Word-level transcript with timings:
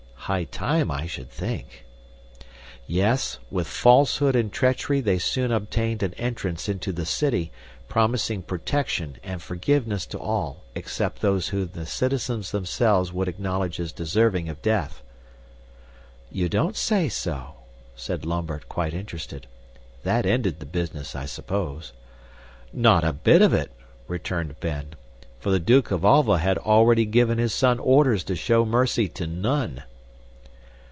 "High 0.25 0.43
time, 0.45 0.91
I 0.91 1.07
should 1.07 1.29
think." 1.29 1.83
"Yes, 2.87 3.39
with 3.49 3.67
falsehood 3.67 4.33
and 4.33 4.53
treachery 4.53 5.01
they 5.01 5.17
soon 5.19 5.51
obtained 5.51 6.03
an 6.03 6.13
entrance 6.13 6.69
into 6.69 6.93
the 6.93 7.05
city, 7.05 7.51
promising 7.89 8.43
protection 8.43 9.17
and 9.23 9.41
forgiveness 9.41 10.05
to 10.05 10.19
all 10.19 10.63
except 10.73 11.19
those 11.19 11.49
whom 11.49 11.71
the 11.73 11.85
citizens 11.85 12.51
themselves 12.51 13.11
would 13.11 13.27
acknowledge 13.27 13.77
as 13.77 13.91
deserving 13.91 14.47
of 14.47 14.61
death." 14.61 15.03
"You 16.31 16.47
don't 16.47 16.77
say 16.77 17.09
so!" 17.09 17.55
said 17.93 18.25
Lambert, 18.25 18.69
quite 18.69 18.93
interested. 18.93 19.47
"That 20.03 20.25
ended 20.25 20.61
the 20.61 20.65
business, 20.65 21.13
I 21.13 21.25
suppose." 21.25 21.91
"Not 22.71 23.03
a 23.03 23.11
bit 23.11 23.41
of 23.41 23.53
it," 23.53 23.71
returned 24.07 24.55
en, 24.63 24.93
"for 25.39 25.49
the 25.51 25.59
Duke 25.59 25.91
of 25.91 26.05
Alva 26.05 26.37
had 26.37 26.57
already 26.57 27.03
given 27.03 27.37
his 27.37 27.53
son 27.53 27.79
orders 27.79 28.23
to 28.25 28.35
show 28.37 28.63
mercy 28.63 29.09
to 29.09 29.27
none." 29.27 29.83